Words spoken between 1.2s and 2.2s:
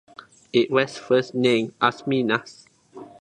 named as